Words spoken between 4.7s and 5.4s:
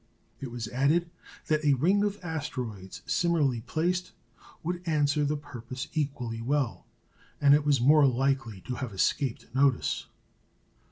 answer the